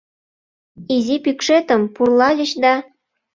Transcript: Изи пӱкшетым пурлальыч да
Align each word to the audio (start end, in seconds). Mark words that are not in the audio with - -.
Изи 0.95 1.15
пӱкшетым 1.23 1.81
пурлальыч 1.95 2.51
да 2.63 2.73